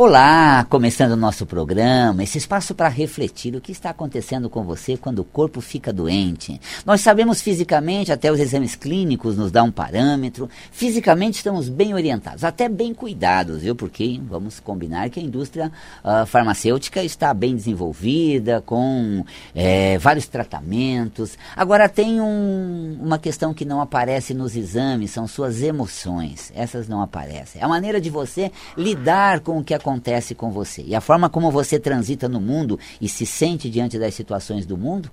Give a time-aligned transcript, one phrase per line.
[0.00, 4.96] Olá, começando o nosso programa, esse espaço para refletir o que está acontecendo com você
[4.96, 6.60] quando o corpo fica doente.
[6.86, 12.44] Nós sabemos fisicamente, até os exames clínicos nos dão um parâmetro, fisicamente estamos bem orientados,
[12.44, 13.74] até bem cuidados, viu?
[13.74, 15.72] Porque vamos combinar que a indústria
[16.04, 21.36] uh, farmacêutica está bem desenvolvida, com é, vários tratamentos.
[21.56, 26.52] Agora tem um, uma questão que não aparece nos exames, são suas emoções.
[26.54, 27.60] Essas não aparecem.
[27.60, 31.00] É a maneira de você lidar com o que acontece acontece com você e a
[31.00, 35.10] forma como você transita no mundo e se sente diante das situações do mundo,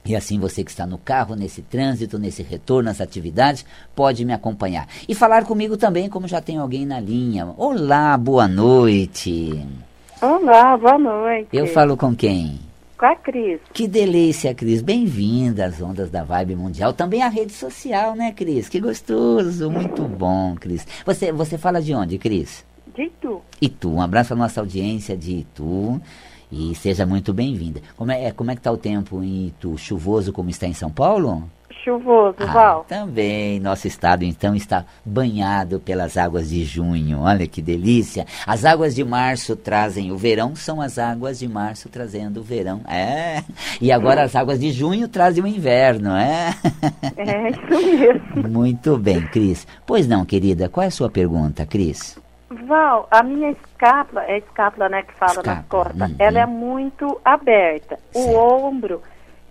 [0.04, 3.64] E assim você que está no carro, nesse trânsito, nesse retorno às atividades,
[3.94, 4.86] pode me acompanhar.
[5.08, 7.52] E falar comigo também, como já tem alguém na linha.
[7.56, 9.66] Olá, boa noite.
[10.22, 11.48] Olá, boa noite.
[11.52, 12.65] Eu falo com quem?
[12.98, 13.60] Com a Cris.
[13.74, 14.80] Que delícia, Cris.
[14.80, 16.94] Bem-vinda às ondas da Vibe Mundial.
[16.94, 18.70] Também a rede social, né, Cris?
[18.70, 19.70] Que gostoso.
[19.70, 20.86] Muito bom, Cris.
[21.04, 22.64] Você, você fala de onde, Cris?
[22.94, 23.42] De Itu.
[23.60, 23.90] Itu.
[23.90, 26.00] Um abraço para nossa audiência de Itu.
[26.50, 27.82] E seja muito bem-vinda.
[27.98, 29.76] Como é, como é que está o tempo em Itu?
[29.76, 31.44] Chuvoso como está em São Paulo?
[31.86, 32.84] Chuvoso, ah, Val.
[32.88, 37.20] Também, nosso estado então está banhado pelas águas de junho.
[37.20, 38.26] Olha que delícia.
[38.44, 42.80] As águas de março trazem o verão, são as águas de março trazendo o verão.
[42.88, 43.44] É.
[43.80, 46.50] E agora as águas de junho trazem o inverno, é?
[47.16, 48.48] É, isso mesmo.
[48.50, 49.66] Muito bem, Cris.
[49.86, 52.18] Pois não, querida, qual é a sua pergunta, Cris?
[52.66, 55.54] Val, a minha escápula, é a escápula, né, que fala escápula.
[55.56, 56.42] nas costas, hum, ela hum.
[56.42, 57.98] é muito aberta.
[58.12, 58.28] Certo.
[58.28, 59.02] O ombro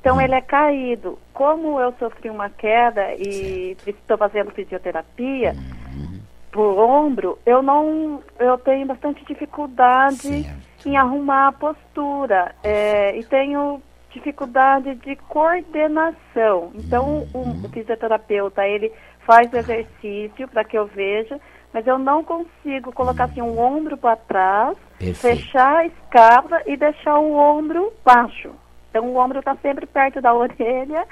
[0.06, 0.22] então hum.
[0.22, 1.18] ele é caído.
[1.34, 6.20] Como eu sofri uma queda e estou fazendo fisioterapia uhum.
[6.52, 10.88] por ombro, eu não, eu tenho bastante dificuldade certo.
[10.88, 13.82] em arrumar a postura é, e tenho
[14.12, 16.72] dificuldade de coordenação.
[16.76, 17.64] Então uhum.
[17.64, 18.94] o, o fisioterapeuta ele
[19.26, 21.42] faz o exercício para que eu veja,
[21.74, 25.18] mas eu não consigo colocar assim um ombro para trás, Perfeito.
[25.18, 28.52] fechar a escápula e deixar o ombro baixo.
[28.96, 31.06] Então o ombro está sempre perto da orelha,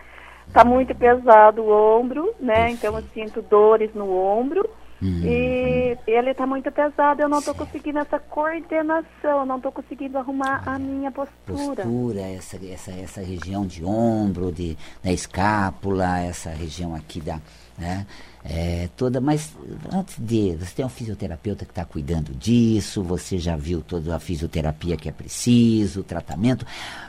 [0.48, 2.70] está muito pesado o ombro, né?
[2.70, 4.70] Então eu sinto dores no ombro
[5.04, 5.22] Uhum.
[5.26, 10.18] E ele está muito pesado, eu não estou conseguindo essa coordenação, eu não estou conseguindo
[10.18, 11.84] arrumar a minha postura.
[11.84, 17.38] Postura, essa, essa, essa região de ombro, de, da escápula, essa região aqui da.
[17.78, 18.08] Né?
[18.46, 19.56] É, toda, mas
[19.92, 24.20] antes de, você tem um fisioterapeuta que está cuidando disso, você já viu toda a
[24.20, 26.66] fisioterapia que é preciso, o tratamento.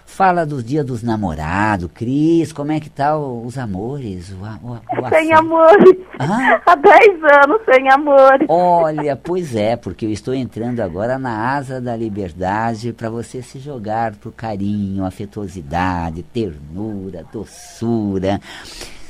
[0.06, 4.30] Fala dos dias dos namorados, Cris, como é que tá o, os amores?
[4.30, 5.96] O, o, o sem amores.
[6.20, 8.46] Há 10 anos sem amores.
[8.48, 13.58] Olha, pois é, porque eu estou entrando agora na asa da liberdade para você se
[13.58, 18.40] jogar pro carinho, afetuosidade, ternura, doçura.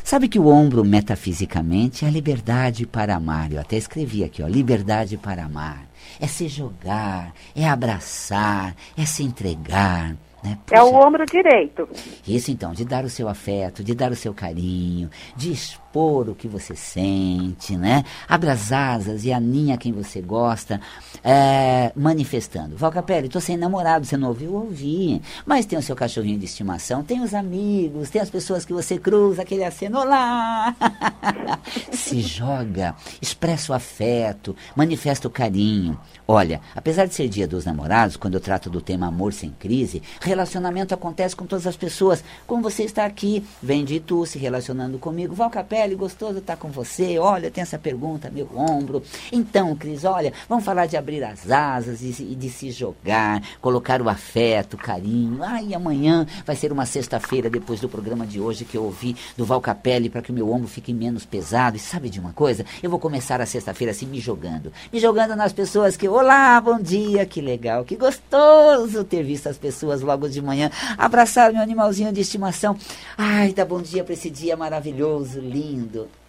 [0.05, 3.51] Sabe que o ombro, metafisicamente, é a liberdade para amar.
[3.51, 5.89] Eu até escrevi aqui, ó, liberdade para amar.
[6.21, 10.15] É se jogar, é abraçar, é se entregar.
[10.43, 10.59] Né?
[10.71, 11.89] é o ombro direito.
[12.29, 16.35] Isso então, de dar o seu afeto, de dar o seu carinho, de expor o
[16.35, 18.05] que você sente, né?
[18.29, 20.81] Abra as asas e aninha quem você gosta,
[21.23, 22.77] é, manifestando.
[22.77, 24.55] Valcapelli, tô sem namorado, você não ouviu?
[24.55, 25.23] Ouvi.
[25.47, 28.99] Mas tem o seu cachorrinho de estimação, tem os amigos, tem as pessoas que você
[28.99, 30.75] cruza, aquele aceno, olá!
[31.93, 35.99] Se joga, expressa o afeto, manifesta o carinho.
[36.27, 40.03] Olha, apesar de ser dia dos namorados, quando eu trato do tema amor sem crise,
[40.21, 42.25] relacionamento acontece com todas as pessoas.
[42.47, 45.35] Como você está aqui, vem de Itu se relacionando comigo.
[45.35, 45.51] Val
[45.85, 47.19] Capelli, gostoso estar com você.
[47.19, 49.03] Olha, tem essa pergunta, meu ombro.
[49.31, 54.01] Então, Cris, olha, vamos falar de abrir as asas e, e de se jogar, colocar
[54.01, 55.43] o afeto, o carinho.
[55.43, 59.45] Ai, amanhã vai ser uma sexta-feira depois do programa de hoje que eu ouvi do
[59.45, 61.77] Val Capelli para que o meu ombro fique menos pesado.
[61.77, 62.65] E sabe de uma coisa?
[62.83, 64.73] Eu vou começar a sexta-feira assim me jogando.
[64.93, 69.59] Me jogando nas pessoas que, olá, bom dia, que legal, que gostoso ter visto as
[69.59, 72.77] pessoas logo logo de manhã, abraçar meu animalzinho de estimação.
[73.19, 75.74] Ai, dá bom dia para esse dia maravilhoso, lindo.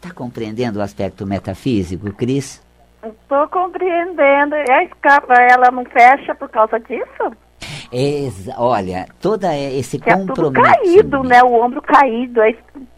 [0.01, 2.61] Tá compreendendo o aspecto metafísico, Cris?
[3.03, 4.55] Estou compreendendo.
[4.55, 7.31] E a escapa, ela não fecha por causa disso?
[7.91, 10.65] Exa olha, todo esse que compromisso.
[10.65, 11.43] É tudo caído, né?
[11.43, 12.41] O ombro caído,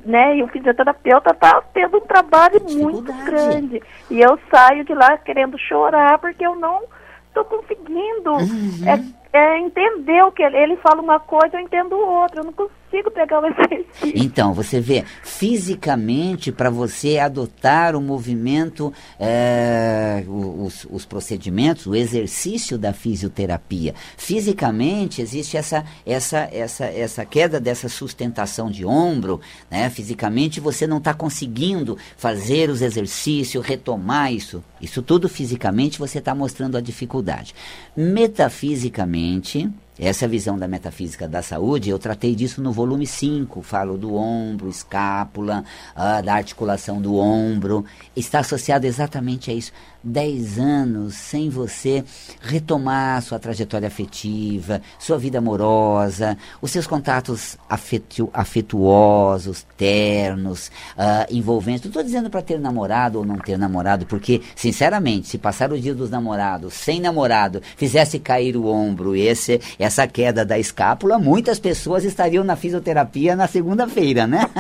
[0.06, 0.38] né?
[0.38, 3.82] E o fisioterapeuta tá tendo um trabalho muito grande.
[4.10, 6.82] E eu saio de lá querendo chorar porque eu não
[7.28, 8.32] estou conseguindo.
[8.32, 9.14] Uhum.
[9.34, 12.40] É, é, entender o que ele, ele fala uma coisa, eu entendo outra.
[12.40, 12.78] Eu não consigo
[13.18, 13.88] pegar o exercício.
[14.16, 22.78] Então, você vê, fisicamente, para você adotar o movimento, é, os, os, procedimentos, o exercício
[22.78, 29.90] da fisioterapia, fisicamente existe essa, essa, essa, essa queda dessa sustentação de ombro, né?
[29.90, 34.64] Fisicamente você não está conseguindo fazer os exercícios, retomar isso.
[34.80, 37.56] Isso tudo fisicamente você está mostrando a dificuldade.
[37.96, 39.70] Metafisicamente,
[40.00, 43.62] essa visão da metafísica da saúde, eu tratei disso no volume 5.
[43.62, 45.64] Falo do ombro, escápula,
[45.96, 47.86] uh, da articulação do ombro.
[48.16, 49.72] Está associado exatamente a isso.
[50.04, 52.04] 10 anos sem você
[52.42, 60.68] retomar sua trajetória afetiva, sua vida amorosa, os seus contatos afetu afetuosos, ternos,
[60.98, 61.84] uh, envolventes.
[61.84, 65.80] Não estou dizendo para ter namorado ou não ter namorado, porque, sinceramente, se passar o
[65.80, 71.60] dia dos namorados sem namorado, fizesse cair o ombro, esse, essa queda da escápula, muitas
[71.60, 74.48] pessoas estariam na fisioterapia na segunda-feira, né?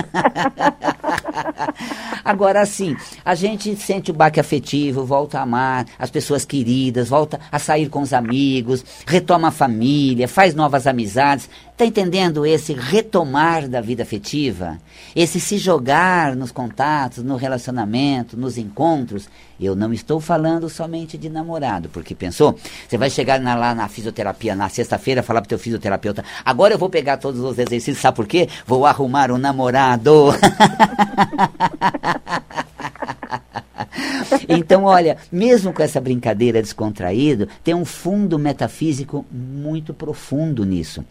[2.24, 7.39] Agora, sim, a gente sente o baque afetivo, volta a amar as pessoas queridas, volta
[7.51, 11.50] a sair com os amigos, retoma a família, faz novas amizades.
[11.72, 14.79] Está entendendo esse retomar da vida afetiva?
[15.15, 19.29] Esse se jogar nos contatos, no relacionamento, nos encontros?
[19.60, 22.57] Eu não estou falando somente de namorado, porque pensou?
[22.88, 26.77] Você vai chegar na, lá na fisioterapia na sexta-feira, falar pro teu fisioterapeuta, agora eu
[26.77, 28.47] vou pegar todos os exercícios, sabe por quê?
[28.65, 30.33] Vou arrumar um namorado.
[34.47, 41.03] então, olha, mesmo com essa brincadeira descontraída, tem um fundo metafísico muito profundo nisso.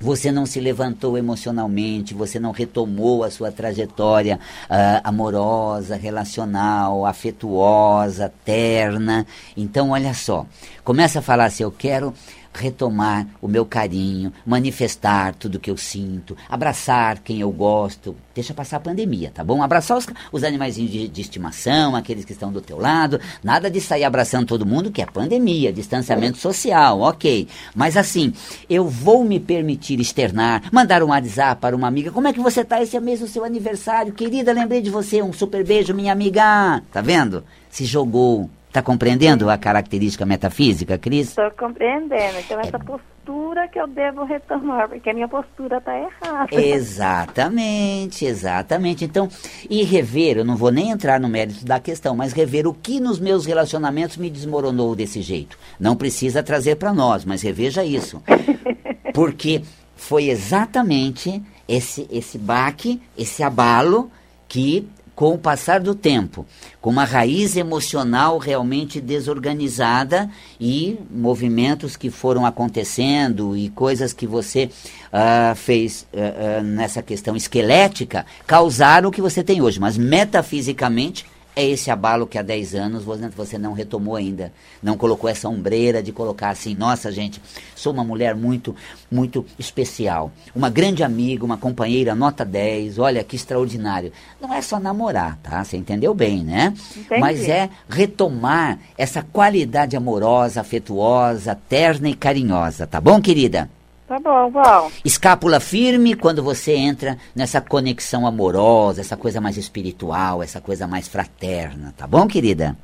[0.00, 4.38] Você não se levantou emocionalmente, você não retomou a sua trajetória
[4.70, 9.26] uh, amorosa, relacional, afetuosa, terna.
[9.56, 10.46] Então, olha só,
[10.84, 12.14] começa a falar assim: eu quero
[12.58, 18.16] retomar o meu carinho, manifestar tudo que eu sinto, abraçar quem eu gosto.
[18.34, 19.62] Deixa passar a pandemia, tá bom?
[19.62, 20.42] Abraçar os, os
[20.74, 23.20] de, de, estimação, aqueles que estão do teu lado.
[23.42, 27.48] Nada de sair abraçando todo mundo, que é pandemia, distanciamento social, ok.
[27.74, 28.32] Mas assim,
[28.68, 32.10] eu vou me permitir externar, mandar um WhatsApp para uma amiga.
[32.10, 32.82] Como é que você tá?
[32.82, 34.12] Esse é mesmo seu aniversário.
[34.12, 35.22] Querida, lembrei de você.
[35.22, 36.82] Um super beijo, minha amiga.
[36.92, 37.44] Tá vendo?
[37.70, 41.28] Se jogou Está compreendendo a característica metafísica, Cris?
[41.28, 42.38] Estou compreendendo.
[42.38, 46.54] Então, essa postura que eu devo retomar, porque a minha postura está errada.
[46.54, 49.06] Exatamente, exatamente.
[49.06, 49.26] Então,
[49.70, 53.00] e rever, eu não vou nem entrar no mérito da questão, mas rever o que
[53.00, 55.58] nos meus relacionamentos me desmoronou desse jeito.
[55.80, 58.22] Não precisa trazer para nós, mas reveja isso.
[59.14, 59.62] Porque
[59.96, 64.10] foi exatamente esse, esse baque, esse abalo
[64.46, 66.46] que com o passar do tempo,
[66.80, 74.70] com uma raiz emocional realmente desorganizada e movimentos que foram acontecendo e coisas que você
[75.06, 79.80] uh, fez uh, uh, nessa questão esquelética causaram o que você tem hoje.
[79.80, 81.26] Mas metafisicamente
[81.58, 84.52] é esse abalo que há 10 anos você não retomou ainda.
[84.80, 87.42] Não colocou essa ombreira de colocar assim, nossa gente,
[87.74, 88.76] sou uma mulher muito,
[89.10, 90.30] muito especial.
[90.54, 94.12] Uma grande amiga, uma companheira, nota 10, olha que extraordinário.
[94.40, 95.64] Não é só namorar, tá?
[95.64, 96.72] Você entendeu bem, né?
[96.96, 97.20] Entendi.
[97.20, 103.68] Mas é retomar essa qualidade amorosa, afetuosa, terna e carinhosa, tá bom, querida?
[104.08, 104.90] Tá bom, Val.
[105.04, 111.06] Escápula firme quando você entra nessa conexão amorosa, essa coisa mais espiritual, essa coisa mais
[111.06, 112.74] fraterna, tá bom, querida?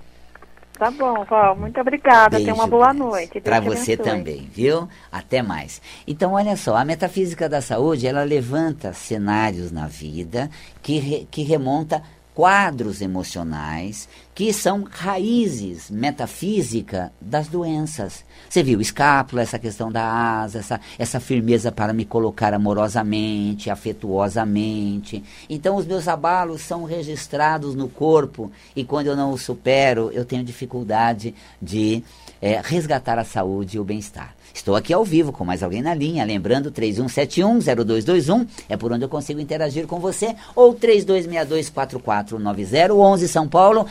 [0.79, 1.57] Tá bom, Val.
[1.57, 2.37] Muito obrigada.
[2.37, 3.41] Tenha uma boa noite.
[3.41, 4.87] Para você também, viu?
[5.11, 5.81] Até mais.
[6.07, 10.51] Então, olha só, a metafísica da saúde, ela levanta cenários na vida
[10.83, 12.03] que, re, que remonta
[12.35, 18.25] quadros emocionais que são raízes metafísica das doenças.
[18.51, 25.23] Você viu, escápula, essa questão da asa, essa, essa firmeza para me colocar amorosamente, afetuosamente.
[25.49, 30.25] Então, os meus abalos são registrados no corpo e quando eu não os supero, eu
[30.25, 32.03] tenho dificuldade de
[32.43, 34.35] é, resgatar a saúde e o bem-estar.
[34.55, 39.09] Estou aqui ao vivo com mais alguém na linha, lembrando 3171-0221, é por onde eu
[39.09, 43.85] consigo interagir com você, ou 3262-4490, 11 São Paulo.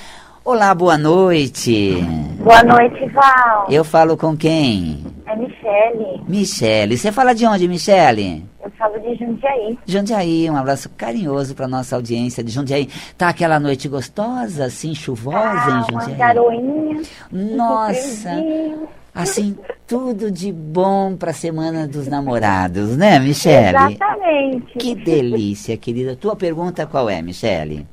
[0.46, 1.98] Olá, boa noite.
[2.40, 3.68] Boa noite, Val.
[3.70, 5.04] Eu falo com quem?
[5.26, 6.24] É Michele.
[6.28, 6.98] Michele.
[6.98, 8.46] Você fala de onde, Michele?
[8.64, 9.78] Eu falo de Jundiaí.
[9.86, 12.88] Jundiaí, um abraço carinhoso para nossa audiência de Jundiaí.
[13.18, 16.08] Tá aquela noite gostosa, assim, chuvosa ah, em Jundiaí?
[16.08, 17.02] Uma garoinha.
[17.32, 18.30] Nossa.
[18.30, 23.78] Um assim, tudo de bom para a Semana dos Namorados, né, Michele?
[23.78, 24.78] Exatamente.
[24.78, 26.16] Que delícia, querida.
[26.16, 27.88] Tua pergunta qual é, Michele?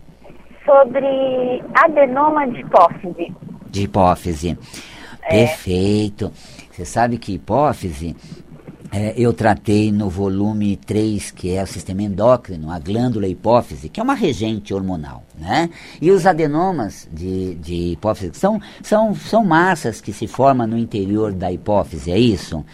[0.64, 3.32] Sobre adenoma de hipófise.
[3.68, 4.58] De hipófise.
[5.22, 5.46] É.
[5.46, 6.32] Perfeito.
[6.70, 8.16] Você sabe que hipófise
[8.92, 14.00] é, eu tratei no volume 3, que é o sistema endócrino, a glândula hipófise, que
[14.00, 15.24] é uma regente hormonal.
[15.38, 15.70] Né?
[16.00, 21.32] E os adenomas de, de hipófise são, são, são massas que se formam no interior
[21.32, 22.64] da hipófise, é isso?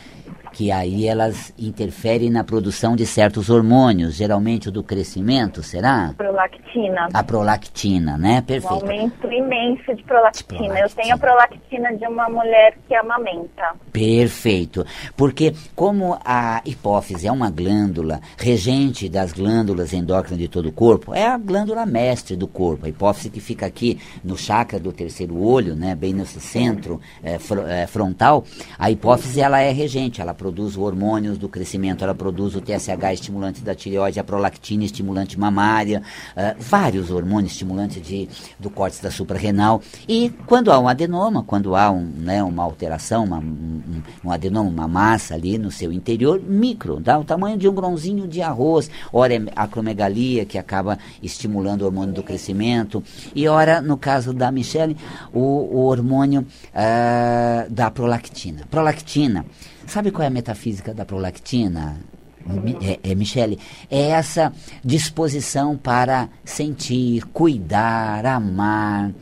[0.56, 6.14] Que aí elas interferem na produção de certos hormônios, geralmente o do crescimento, será?
[6.16, 7.08] Prolactina.
[7.12, 8.40] A prolactina, né?
[8.40, 8.72] Perfeito.
[8.72, 10.32] Um aumento imenso de prolactina.
[10.32, 10.80] de prolactina.
[10.80, 13.74] Eu tenho a prolactina de uma mulher que amamenta.
[13.92, 14.86] Perfeito.
[15.14, 21.14] Porque como a hipófise é uma glândula regente das glândulas endócrinas de todo o corpo,
[21.14, 22.86] é a glândula mestre do corpo.
[22.86, 27.38] A hipófise que fica aqui no chakra do terceiro olho, né, bem nesse centro é,
[27.38, 28.42] fr é, frontal,
[28.78, 33.62] a hipófise ela é regente, ela produz hormônios do crescimento, ela produz o TSH estimulante
[33.62, 36.00] da tireoide, a prolactina estimulante mamária,
[36.36, 39.82] uh, vários hormônios estimulantes de, do córtex da suprarrenal.
[40.08, 44.70] E quando há um adenoma, quando há um, né, uma alteração, uma, um, um, adenoma,
[44.70, 48.88] uma massa ali no seu interior, micro, dá o tamanho de um grãozinho de arroz,
[49.12, 53.02] ora é acromegalia, que acaba estimulando o hormônio do crescimento,
[53.34, 54.96] e ora, no caso da Michelle,
[55.32, 58.62] o, o hormônio uh, da prolactina.
[58.70, 59.44] Prolactina
[59.86, 61.98] Sabe qual é a metafísica da prolactina?
[62.80, 63.58] É, é, Michele,
[63.90, 64.52] é essa
[64.84, 69.12] disposição para sentir, cuidar, amar,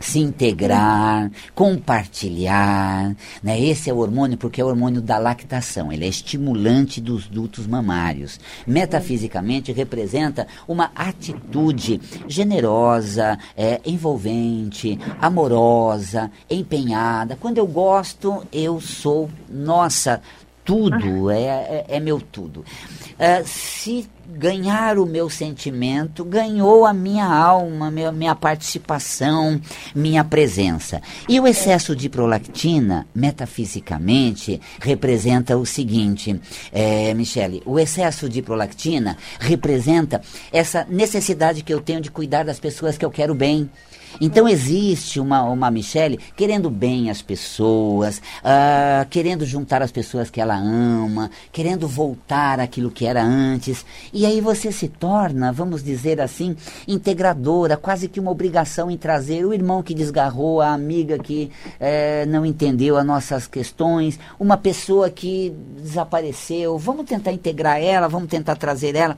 [0.00, 3.60] se integrar, compartilhar, né?
[3.60, 7.66] Esse é o hormônio porque é o hormônio da lactação, ele é estimulante dos dutos
[7.66, 8.38] mamários.
[8.66, 17.36] Metafisicamente representa uma atitude generosa, é, envolvente, amorosa, empenhada.
[17.40, 20.20] Quando eu gosto, eu sou, nossa,
[20.64, 22.60] tudo, é, é, é meu tudo.
[22.60, 29.60] Uh, se ganhar o meu sentimento, ganhou a minha alma, minha, minha participação,
[29.94, 31.00] minha presença.
[31.28, 36.40] E o excesso de prolactina, metafisicamente, representa o seguinte,
[36.72, 40.20] é, Michele, o excesso de prolactina representa
[40.52, 43.70] essa necessidade que eu tenho de cuidar das pessoas que eu quero bem.
[44.20, 50.40] Então existe uma, uma Michelle querendo bem as pessoas, uh, querendo juntar as pessoas que
[50.40, 53.84] ela ama, querendo voltar àquilo que era antes.
[54.12, 56.56] E aí você se torna, vamos dizer assim,
[56.86, 62.24] integradora, quase que uma obrigação em trazer o irmão que desgarrou, a amiga que é,
[62.26, 66.78] não entendeu as nossas questões, uma pessoa que desapareceu.
[66.78, 69.16] Vamos tentar integrar ela, vamos tentar trazer ela.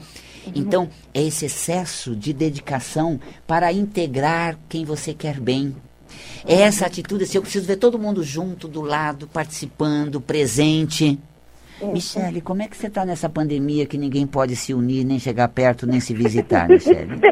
[0.54, 5.74] Então, é esse excesso de dedicação para integrar quem você quer bem.
[6.46, 11.18] É essa atitude, assim, eu preciso ver todo mundo junto, do lado, participando, presente.
[11.82, 15.48] Michele, como é que você está nessa pandemia que ninguém pode se unir, nem chegar
[15.48, 17.18] perto, nem se visitar, Michele?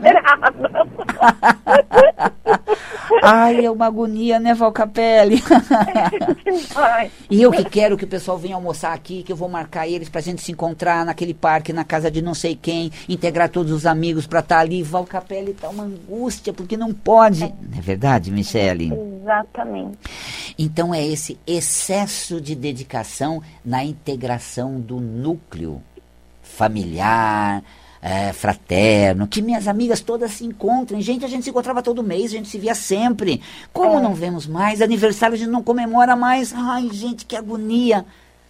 [3.23, 5.43] Ai, é uma agonia, né, Valcapelli?
[7.31, 10.09] e eu que quero que o pessoal venha almoçar aqui, que eu vou marcar eles
[10.09, 13.87] pra gente se encontrar naquele parque, na casa de não sei quem, integrar todos os
[13.87, 14.83] amigos pra estar tá ali.
[14.83, 17.45] Valcapelli tá uma angústia, porque não pode.
[17.45, 17.49] É.
[17.49, 18.93] Não é verdade, Michele?
[19.27, 19.99] Exatamente.
[20.57, 25.83] Então é esse excesso de dedicação na integração do núcleo
[26.41, 27.63] familiar,
[28.01, 31.01] é, fraterno, que minhas amigas todas se encontrem.
[31.01, 33.43] Gente, a gente se encontrava todo mês, a gente se via sempre.
[33.73, 34.01] Como é.
[34.01, 34.81] não vemos mais?
[34.81, 36.55] Aniversário a gente não comemora mais.
[36.55, 38.07] Ai, gente, que agonia.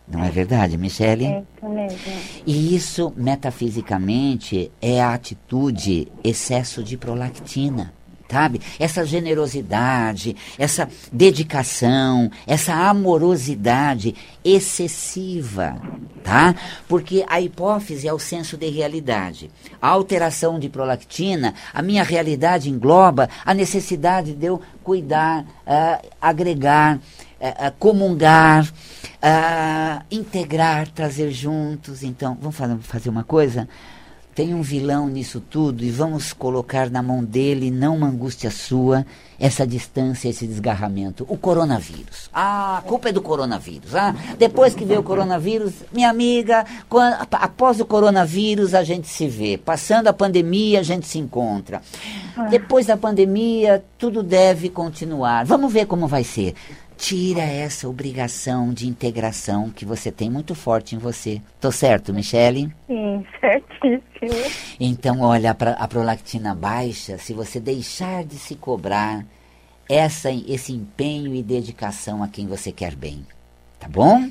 [0.07, 1.25] Não é verdade, Michele?
[1.25, 1.99] É isso mesmo.
[2.47, 7.96] E isso, metafisicamente, é a atitude excesso de prolactina
[8.31, 8.61] sabe?
[8.79, 14.15] Essa generosidade, essa dedicação, essa amorosidade
[14.45, 15.81] excessiva,
[16.23, 16.55] tá?
[16.89, 19.51] Porque a hipófise é o senso de realidade.
[19.81, 26.97] A alteração de prolactina, a minha realidade engloba a necessidade de eu cuidar, uh, agregar,
[26.97, 28.71] uh, uh, comungar,
[30.09, 32.05] integrar, trazer juntos.
[32.05, 33.69] Então, vamos fazer uma coisa?
[34.37, 39.07] Tem um vilão nisso tudo e vamos colocar na mão dele, não uma angústia sua,
[39.41, 41.25] essa distância, esse desgarramento.
[41.27, 42.29] O coronavírus.
[42.35, 43.95] Ah, a culpa é do coronavírus.
[43.95, 49.27] Ah, depois que veio o coronavírus, minha amiga, quando, após o coronavírus a gente se
[49.27, 49.57] vê.
[49.57, 51.81] Passando a pandemia, a gente se encontra.
[52.37, 52.43] Ah.
[52.43, 55.47] Depois da pandemia, tudo deve continuar.
[55.47, 56.55] Vamos ver como vai ser
[56.97, 61.41] tira essa obrigação de integração que você tem muito forte em você.
[61.61, 62.73] Tô certo, Michele?
[62.87, 64.53] Sim, certíssimo.
[64.81, 69.25] Então, olha, a, a prolactina baixa, se você deixar de se cobrar
[69.89, 73.25] essa, esse empenho e dedicação a quem você quer bem,
[73.79, 74.31] tá bom?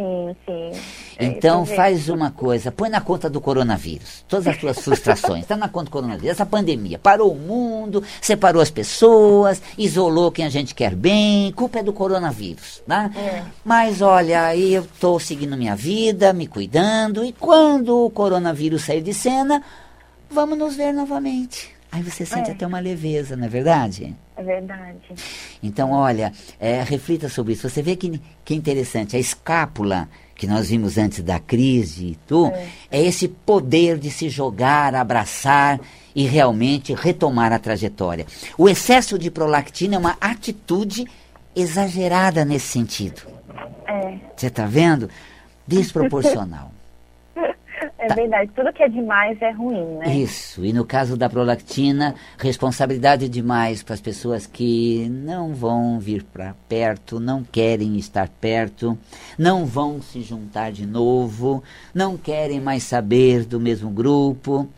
[0.00, 0.80] Sim, sim.
[1.18, 4.24] É então faz uma coisa, põe na conta do coronavírus.
[4.26, 5.42] Todas as suas frustrações.
[5.42, 6.30] Está na conta do coronavírus.
[6.30, 11.52] Essa pandemia parou o mundo, separou as pessoas, isolou quem a gente quer bem.
[11.52, 12.82] Culpa é do coronavírus.
[12.86, 13.10] Né?
[13.14, 13.42] É.
[13.62, 17.22] Mas olha, aí eu estou seguindo minha vida, me cuidando.
[17.22, 19.62] E quando o coronavírus sair de cena,
[20.30, 21.70] vamos nos ver novamente.
[21.92, 22.52] Aí você sente é.
[22.52, 24.14] até uma leveza, não é verdade?
[24.40, 24.98] É verdade.
[25.62, 27.68] Então, olha, é, reflita sobre isso.
[27.68, 32.68] Você vê que, que interessante, a escápula que nós vimos antes da crise, tu, é.
[32.90, 35.78] é esse poder de se jogar, abraçar
[36.16, 38.24] e realmente retomar a trajetória.
[38.56, 41.04] O excesso de prolactina é uma atitude
[41.54, 43.20] exagerada nesse sentido.
[43.86, 44.16] É.
[44.34, 45.10] Você está vendo?
[45.66, 46.72] Desproporcional.
[48.12, 50.14] É verdade, tudo que é demais é ruim, né?
[50.14, 56.22] Isso, e no caso da prolactina, responsabilidade demais para as pessoas que não vão vir
[56.22, 58.98] para perto, não querem estar perto,
[59.38, 61.62] não vão se juntar de novo,
[61.94, 64.68] não querem mais saber do mesmo grupo.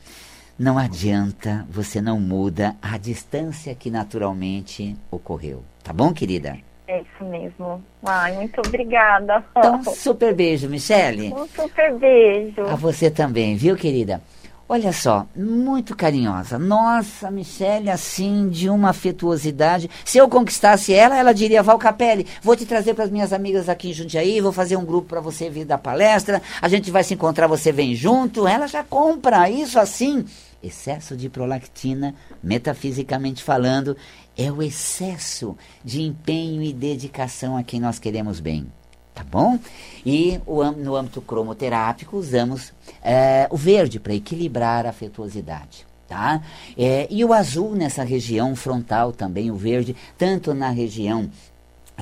[0.58, 5.64] Não adianta, você não muda a distância que naturalmente ocorreu.
[5.82, 6.56] Tá bom, querida?
[6.92, 7.82] É isso mesmo.
[8.04, 9.42] Ai, muito obrigada.
[9.56, 11.32] Então, super beijo, Michele.
[11.32, 12.60] Um super beijo.
[12.66, 14.20] A você também, viu, querida?
[14.68, 16.58] Olha só, muito carinhosa.
[16.58, 19.88] Nossa, Michele, assim, de uma afetuosidade.
[20.04, 23.70] Se eu conquistasse ela, ela diria: Val Capelli, vou te trazer para as minhas amigas
[23.70, 27.02] aqui em Jundiaí, vou fazer um grupo para você vir da palestra, a gente vai
[27.02, 28.46] se encontrar, você vem junto.
[28.46, 30.26] Ela já compra isso assim.
[30.62, 33.96] Excesso de prolactina, metafisicamente falando,
[34.36, 38.66] é o excesso de empenho e dedicação a quem nós queremos bem.
[39.14, 39.58] Tá bom?
[40.06, 42.72] E o, no âmbito cromoterápico usamos
[43.02, 45.86] é, o verde para equilibrar a afetuosidade.
[46.08, 46.42] Tá?
[46.76, 51.30] É, e o azul nessa região frontal também, o verde, tanto na região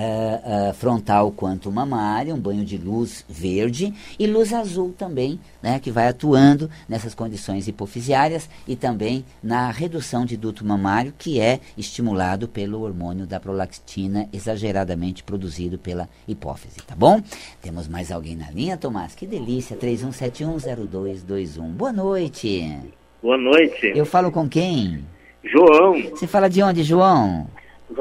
[0.00, 5.78] uh, uh, frontal quanto mamária, um banho de luz verde e luz azul também, né,
[5.78, 11.60] que vai atuando nessas condições hipofisiárias e também na redução de duto mamário, que é
[11.76, 17.20] estimulado pelo hormônio da prolactina exageradamente produzido pela hipófise, tá bom?
[17.60, 19.14] Temos mais alguém na linha, Tomás?
[19.14, 21.68] Que delícia, 31710221.
[21.72, 22.78] Boa noite.
[23.22, 23.92] Boa noite.
[23.94, 25.04] Eu falo com quem?
[25.44, 26.00] João.
[26.10, 27.46] Você fala de onde, João?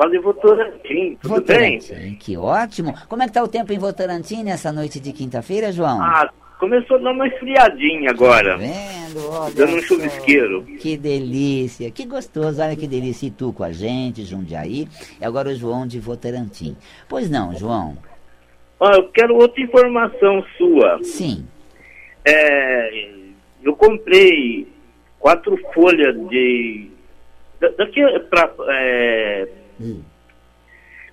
[0.09, 2.15] De Votorantim, tudo Votorantim, bem?
[2.15, 2.93] Que ótimo.
[3.07, 6.01] Como é que está o tempo em Votorantim nessa noite de quinta-feira, João?
[6.01, 8.51] Ah, começou a dar uma esfriadinha agora.
[8.51, 9.29] Tá vendo?
[9.29, 10.63] Olha dando um chuvisqueiro.
[10.79, 13.27] Que delícia, que gostoso, olha que delícia.
[13.27, 14.87] E tu com a gente, Jundiaí.
[15.19, 16.77] E agora o João de Votorantim.
[17.07, 17.97] Pois não, João?
[18.79, 20.99] Ah, eu quero outra informação sua.
[21.03, 21.45] Sim.
[22.25, 23.09] É,
[23.63, 24.67] eu comprei
[25.19, 26.89] quatro folhas de.
[27.59, 28.49] Daqui pra.
[28.69, 29.47] É,
[29.79, 30.01] hum.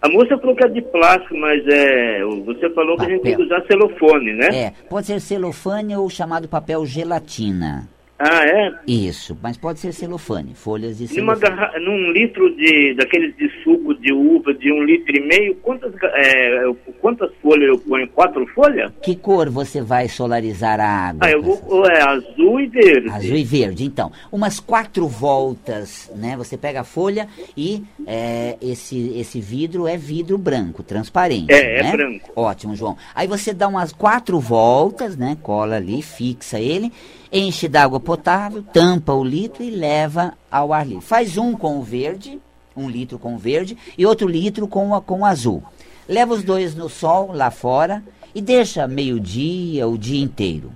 [0.03, 3.07] A moça falou que é de plástico, mas é, você falou papel.
[3.07, 4.49] que a gente tem que usar celofane, né?
[4.53, 7.89] É, pode ser celofane ou chamado papel gelatina.
[8.19, 8.73] Ah, é?
[8.87, 11.41] Isso, mas pode ser celofane, folhas de celofane.
[11.41, 11.79] Garra...
[11.79, 16.63] Num litro de, daqueles de suco de uva de um litro e meio, quantas, é,
[17.01, 18.09] quantas folhas eu ponho?
[18.09, 18.91] Quatro folhas?
[19.03, 21.21] Que cor você vai solarizar a água?
[21.27, 23.11] Ah, eu vou, é azul e verde.
[23.11, 24.11] Azul e verde, então.
[24.33, 26.37] Umas quatro voltas, né?
[26.39, 31.53] Você pega a folha e é, esse, esse vidro é vidro branco, transparente.
[31.53, 31.89] É, né?
[31.91, 32.31] é branco.
[32.35, 32.97] Ótimo, João.
[33.15, 35.37] Aí você dá umas quatro voltas, né?
[35.43, 36.91] Cola ali, fixa ele
[37.33, 41.05] enche d'água potável, tampa o litro e leva ao ar livre.
[41.05, 42.41] Faz um com o verde,
[42.77, 45.63] um litro com o verde e outro litro com, a, com o azul.
[46.09, 48.03] Leva os dois no sol lá fora
[48.35, 50.71] e deixa meio-dia, o dia inteiro.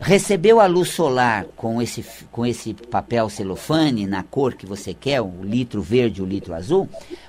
[0.00, 5.20] Recebeu a luz solar com esse, com esse papel celofane na cor que você quer,
[5.20, 6.88] o litro verde o litro azul,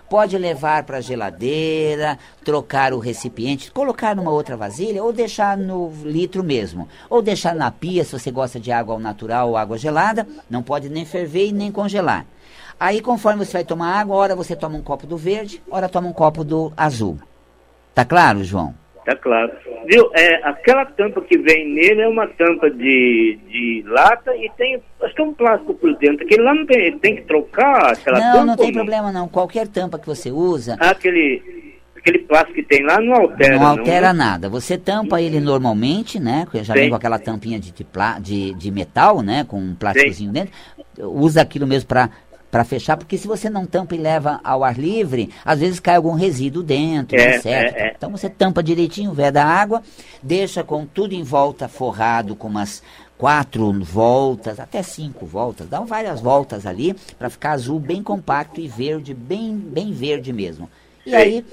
[0.09, 5.91] pode levar para a geladeira, trocar o recipiente, colocar numa outra vasilha ou deixar no
[6.03, 6.87] litro mesmo.
[7.09, 10.63] Ou deixar na pia, se você gosta de água ao natural ou água gelada, não
[10.63, 12.25] pode nem ferver e nem congelar.
[12.79, 16.07] Aí, conforme você vai tomar água, hora você toma um copo do verde, hora toma
[16.07, 17.19] um copo do azul.
[17.93, 18.73] Tá claro, João?
[19.05, 19.51] Tá claro.
[19.87, 20.09] Viu?
[20.13, 25.15] É, aquela tampa que vem nele é uma tampa de, de lata e tem, acho
[25.15, 26.25] que é um plástico por dentro.
[26.25, 28.37] Aquele lá não tem, tem que trocar aquela não, tampa?
[28.37, 29.27] Não, não tem problema não.
[29.27, 30.75] Qualquer tampa que você usa...
[30.79, 31.41] Aquele,
[31.97, 33.67] aquele plástico que tem lá não altera, não?
[33.67, 34.25] altera não, né?
[34.25, 34.49] nada.
[34.49, 36.45] Você tampa ele normalmente, né?
[36.61, 37.73] Já vem com aquela tampinha de,
[38.21, 39.43] de, de metal, né?
[39.43, 40.53] Com um plásticozinho dentro.
[40.99, 42.09] Usa aquilo mesmo para
[42.51, 45.95] para fechar, porque se você não tampa e leva ao ar livre, às vezes cai
[45.95, 47.75] algum resíduo dentro, é, inseto.
[47.75, 47.93] É, é.
[47.95, 49.83] Então você tampa direitinho, veda a água,
[50.21, 52.81] deixa com tudo em volta forrado com umas
[53.17, 58.67] quatro voltas, até cinco voltas, dá várias voltas ali para ficar azul bem compacto e
[58.67, 60.69] verde, bem, bem verde mesmo.
[61.09, 61.45] E aí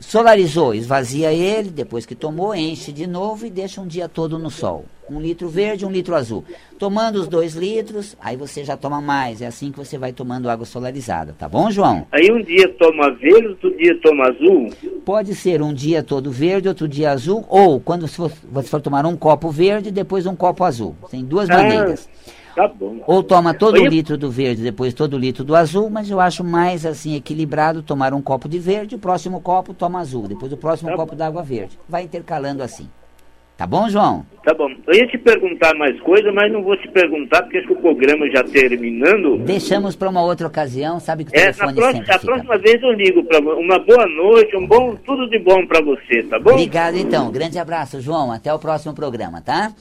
[0.00, 4.50] Solarizou, esvazia ele, depois que tomou, enche de novo e deixa um dia todo no
[4.50, 4.84] sol.
[5.10, 6.44] Um litro verde, um litro azul.
[6.78, 9.42] Tomando os dois litros, aí você já toma mais.
[9.42, 12.06] É assim que você vai tomando água solarizada, tá bom, João?
[12.10, 14.70] Aí um dia toma verde, outro dia toma azul?
[15.04, 18.80] Pode ser um dia todo verde, outro dia azul, ou quando você for, você for
[18.80, 20.96] tomar um copo verde, depois um copo azul.
[21.10, 21.58] Tem duas ah.
[21.58, 22.08] maneiras.
[22.54, 23.02] Tá bom.
[23.06, 26.20] Ou toma todo o litro do verde, depois todo o litro do azul, mas eu
[26.20, 30.52] acho mais assim equilibrado tomar um copo de verde, o próximo copo toma azul, depois
[30.52, 31.78] o próximo tá copo d'água verde.
[31.88, 32.88] Vai intercalando assim.
[33.56, 34.26] Tá bom, João?
[34.42, 34.68] Tá bom.
[34.88, 38.42] Eu ia te perguntar mais coisa, mas não vou te perguntar porque o programa já
[38.42, 39.38] terminando.
[39.38, 42.82] Deixamos para uma outra ocasião, sabe que o é, telefone próxima, sempre A próxima vez
[42.82, 46.52] eu ligo para uma boa noite, um bom tudo de bom para você, tá bom?
[46.52, 47.30] Obrigado então.
[47.30, 48.32] Grande abraço, João.
[48.32, 49.72] Até o próximo programa, tá?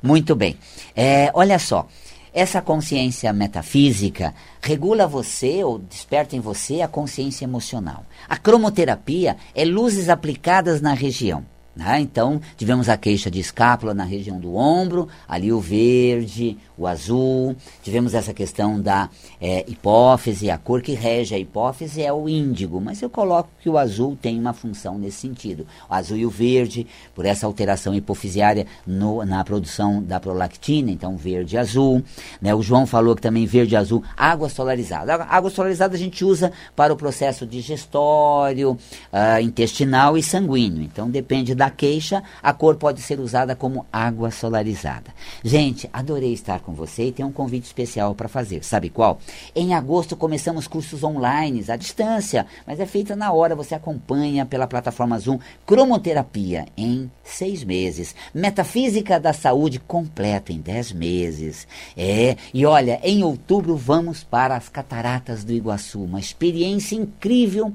[0.00, 0.54] Muito bem.
[0.94, 1.88] É, olha só.
[2.34, 8.04] Essa consciência metafísica regula você ou desperta em você a consciência emocional.
[8.28, 11.46] A cromoterapia é luzes aplicadas na região.
[11.76, 12.00] Né?
[12.00, 17.56] Então, tivemos a queixa de escápula na região do ombro, ali o verde, o azul.
[17.82, 19.08] Tivemos essa questão da
[19.40, 23.68] é, hipófise, a cor que rege a hipófise é o índigo, mas eu coloco que
[23.68, 25.66] o azul tem uma função nesse sentido.
[25.90, 31.16] O azul e o verde, por essa alteração hipofisiária no, na produção da prolactina, então
[31.16, 32.02] verde e azul.
[32.40, 32.54] Né?
[32.54, 35.14] O João falou que também verde e azul, água solarizada.
[35.14, 40.82] A água solarizada a gente usa para o processo digestório, uh, intestinal e sanguíneo.
[40.82, 45.12] Então depende da queixa, a cor pode ser usada como água solarizada.
[45.42, 48.64] Gente, adorei estar com você e tem um convite especial para fazer.
[48.64, 49.18] Sabe qual?
[49.54, 53.54] Em agosto começamos cursos online, à distância, mas é feita na hora.
[53.54, 60.92] Você acompanha pela plataforma Zoom cromoterapia em seis meses, metafísica da saúde completa em dez
[60.92, 61.66] meses.
[61.96, 67.72] É, e olha, em outubro vamos para as Cataratas do Iguaçu, uma experiência incrível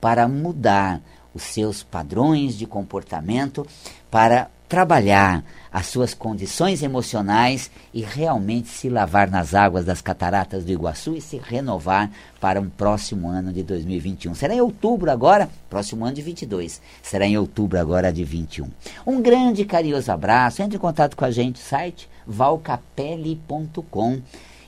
[0.00, 1.00] para mudar
[1.34, 3.66] os seus padrões de comportamento,
[4.10, 10.70] para trabalhar as suas condições emocionais e realmente se lavar nas águas das cataratas do
[10.70, 12.08] Iguaçu e se renovar
[12.40, 14.32] para um próximo ano de 2021.
[14.34, 16.80] Será em outubro agora, próximo ano de 22.
[17.02, 18.68] Será em outubro agora de 21.
[19.04, 20.62] Um grande carinhoso abraço.
[20.62, 24.20] Entre em contato com a gente, site valcapelli.com.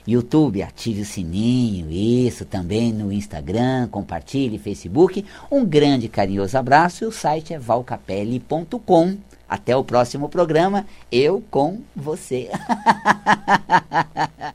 [0.06, 5.24] YouTube, ative o sininho, isso também no Instagram, compartilhe, Facebook.
[5.50, 9.16] Um grande carinhoso abraço e o site é valcapelli.com
[9.48, 12.50] Até o próximo programa, eu com você.